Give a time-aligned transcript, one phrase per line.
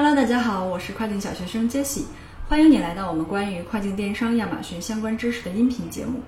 [0.00, 2.04] Hello，大家好，我是跨境小学生 Jessie，
[2.48, 6.20] 欢迎你来到我们关于跨境电商亚马逊相关知识的音频节目。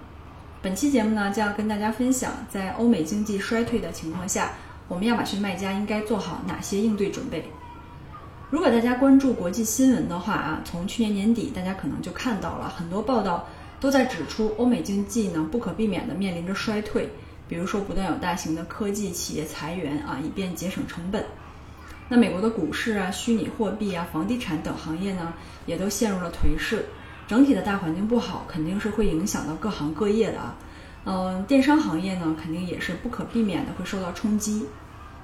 [0.60, 4.54] 本期节目呢，将要跟大家分享，在欧美经济衰退的情况下，
[4.88, 7.44] 我们亚马逊卖家应该做好哪些应对准备。
[8.50, 13.46] 如果大家关注国际新闻的话啊，从去年年底，大家可能就看到了很多报道
[13.78, 17.08] 都在指出，欧美经济呢不可避免的面临着衰退，
[17.46, 21.24] 比如说不断有大型的科技企业裁员啊，以便节省成本。
[22.12, 25.32] 那美国的股市啊、虚拟货币啊、房地产等行业呢，
[25.64, 26.84] 也都陷入了颓势，
[27.28, 30.56] 整体的大环境不好，肯定是会影响到各行各业的啊。
[31.04, 34.66] 嗯，电商行业呢，肯定也是不可避免的会受到冲击。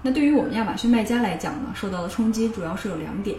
[0.01, 3.37] 那对于我们亚马逊卖家来讲呢，受到的冲击主要是有两点：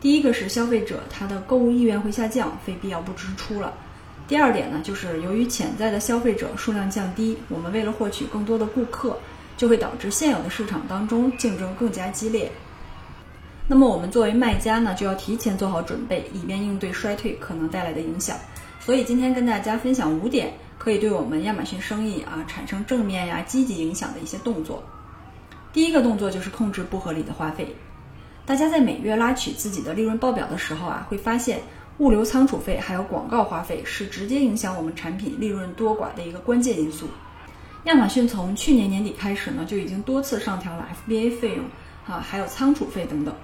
[0.00, 3.72] 第一个是消费者他的购物意愿会下降，非必要不支出了；
[4.28, 9.18] 第二点呢，就是由于潜在的消费者数量降低，我们为了获取更多的顾客，
[9.56, 12.52] 就会导致现有的市场当中竞争更加激烈。
[13.66, 18.36] 那么我们作为卖家呢，就要提前做好准备，以便应对衰退可能带来的影响。
[18.78, 24.82] 所以今天跟大家分享五点可以对我们亚马逊生意啊产生正面呀积极影响的一些动作。
[25.72, 27.74] 第一个动作就是控制不合理的花费。
[28.44, 31.58] 大家在每月拉取自己的利润报表的时候啊，会发现
[31.98, 37.08] 物流仓储费还有广告花费是直接影响我们产品利润多寡的一个关键因素。
[37.84, 41.64] 亚马逊从去年年底开始呢，就已经多次上调了 FBA 费用
[42.06, 43.34] 啊，还有仓储费等等。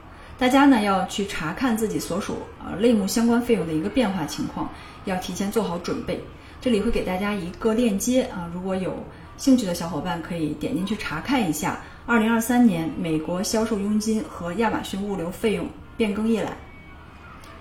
[0.41, 4.71] 大家呢要去查看自己所属呃类目相关费用的一个变化情况，
[5.05, 6.19] 要提前做好准备。
[6.63, 9.05] 这里会给大家一个链接啊，如果有
[9.37, 11.79] 兴趣的小伙伴可以点进去查看一下。
[12.07, 15.69] 二零二三年美国销售佣金和亚马逊物流费用
[15.99, 16.57] 变更一览。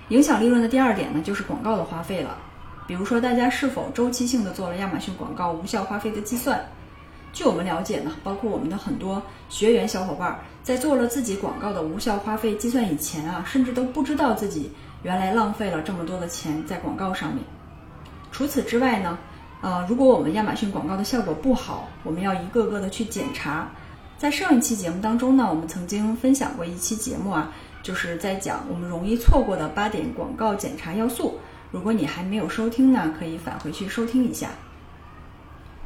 [0.07, 2.37] 影响利润的第二点呢，就是广告的花费了。
[2.87, 6.65] 比如说，大家是否周期性的做了亚马逊广告无效花费的计算？
[7.31, 14.71] 据我们了解呢，包括我们的很多学员小伙伴，在做了自己广告的无效花费计算以前啊，甚至都不知道自己
[15.03, 17.43] 原来浪费了这么多的钱在广告上面。
[18.31, 19.17] 除此之外呢，
[19.61, 23.69] 呃，如果我们亚马逊广告的效果不好，我们要一个个的去检查。
[24.17, 27.51] 在上一期节目当中呢，我们曾经分享过一期节目啊，
[27.81, 31.39] 就是在讲我们容易错过的八点广告检查要素。
[31.71, 34.49] 如果你还没有收听呢，可以返回去收听一下。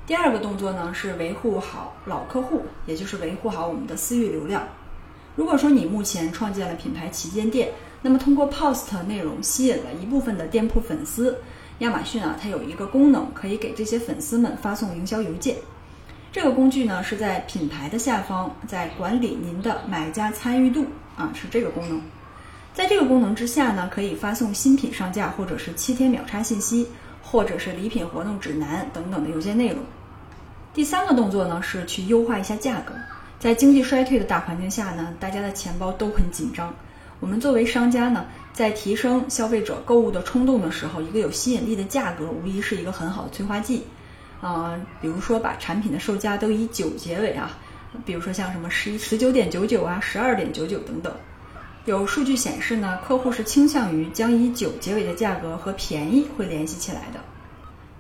[0.06, 4.68] 第二个动作呢是维护好老客户，也就是维护好我们的私域流量。
[5.38, 7.70] 如果说你目前创建了品牌旗舰店，
[8.02, 11.38] 那么通过 Post 内容吸引了一部分的店铺粉丝，
[11.80, 15.56] 亚马逊啊它有一个功能可以给这些粉丝们发送营销邮件。
[16.34, 20.86] 这个工具呢是在品牌的下方，在管理您的买家参与度
[21.16, 22.02] 啊是这个功能。
[22.74, 26.90] 在这个功能之下呢，可以发送新品上架或者是七天秒杀信息。
[27.24, 29.80] 或者是礼品活动指南等等的邮件内容。
[30.76, 32.94] 第三个动作呢是去优化一下价格。
[33.40, 36.74] 在经济衰退的大环境下呢，大家的钱包都很紧张。
[37.20, 43.84] 我们作为商家呢，在提升消费者购物的冲动的时候，一个有吸引力的价格无疑是一个很好的催化剂。
[44.42, 47.58] 啊，比如说把产品的售价都以九结尾啊，
[48.06, 51.14] 比如说像什么十十九点九九啊、十二点九九等等。
[51.86, 57.20] 有数据显示呢，客户是倾向于将以九结尾的价格和便宜会联系起来的。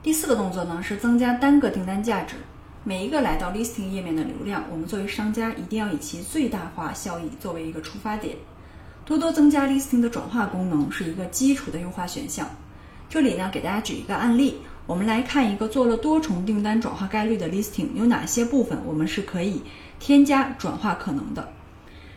[0.01, 2.37] 第四个动作呢是增加单个订单价值。
[2.85, 8.37] 每一个来到 listing 页面的流量，我们作为商家一定要以其最大化效益作为一个出发点，
[9.03, 12.47] 多多增加 listing 的转化功能是一个基础的优化选项。
[13.09, 19.61] 这里呢给大家举一个案例，我们来看一个做了多重订单转化概率的 listing 有哪些部分我们是可以
[19.99, 21.51] 添加转化可能的。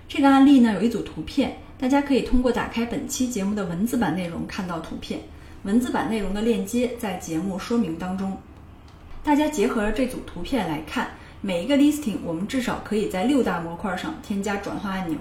[0.09, 5.21] 这个案例呢有一组图片，大家可以通过打开本期节目的文字版内容看到图片，
[5.65, 8.37] 文字版内容的链接在节目说明当中。
[9.25, 11.09] 大家结合这组图片来看，
[11.41, 15.19] 每一个 listing 我们至少可以在六大模块上添加转化按钮。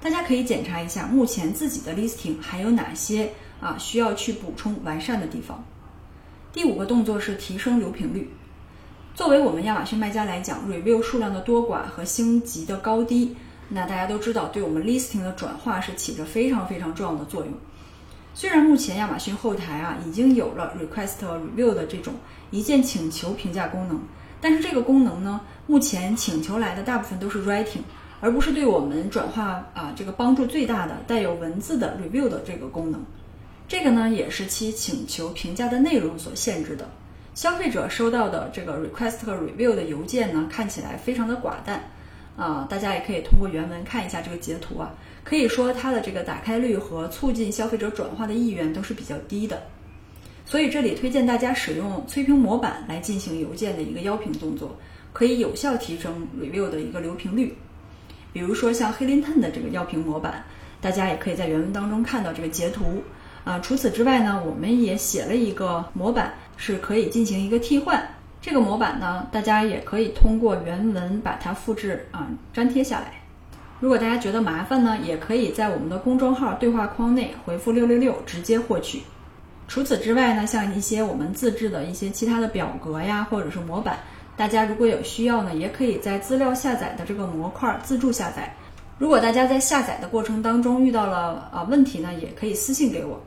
[0.00, 3.28] 大家可以检查一下目前自己的 listing 还有哪些
[3.60, 5.64] 啊需要去补充完善的地方。
[6.52, 8.30] 第五个动作是提升流评率。
[9.16, 13.34] 作为我们亚马逊卖家来讲，review 数量的多寡和星级的高低。
[13.68, 17.52] 那大家都知道，对我们 listing 的转化是起着非常非常重要的作用。
[18.34, 22.14] 虽然目前亚马逊后台啊已经有了 request review 的这种
[22.50, 24.00] 一键请求评价功能，
[24.40, 27.82] 但是这个功能呢，目前请求来的大部分都是 writing，
[28.20, 33.04] 而不是对我们转化啊这个帮助最大的带有文字的 review 的这个功能。
[33.66, 36.88] 这个呢也是其请求评价的内容所限制的。
[37.34, 41.90] 消费者收到的这个 request review 的邮件呢，看起来非常的寡淡。
[42.38, 44.94] 啊，大家也可以通过原文看一下这个截图啊，
[45.24, 49.60] 可以说它的这个打开率和促进消费者转化的意愿都是比较低的，
[50.46, 54.76] 所以这里推荐大家使用催评模板来进行邮件的一个邀评动作，
[55.12, 57.54] 可以有效提升 review 的一个留评率。
[58.32, 60.44] 比如说像 h e l i n t o n 的这个邀评模板，
[60.80, 63.02] 大家也可以在原文当中看到这个截图。
[63.44, 68.06] 啊，除此之外呢，我们也写了一个模板，是可以进行一个替换。
[68.40, 73.12] 这个模板呢，大家也可以通过原文把它复制啊粘贴下来。
[73.80, 79.02] 如果大家觉得麻烦呢，也可以在我们的公众号对话框内回复六六六直接获取。
[79.66, 83.98] 除此之外呢，像一些我们自制的一些其他的表格呀，或者是模板，
[84.36, 88.54] 大家如果有需要呢，也可以在资料下载的这个模块自助下载。
[88.98, 93.20] 如果大家在下载的过程当中遇到了啊问题呢，也可以私信给我。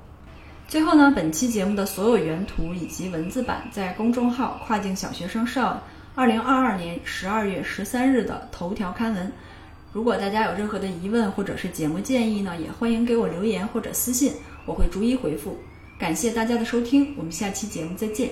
[0.71, 5.83] 最后呢，本期节目的所有原图以及文字版在公众号“跨境小学生少”
[6.15, 9.29] 二零二二年十二月十三日的头条刊文。
[9.91, 14.31] 如果大家有任何的疑问或者是节目建议呢，也欢迎给我留言或者私信，
[14.65, 15.57] 我会逐一回复。
[16.00, 18.29] 感谢大家的收听，我们下期节目再见。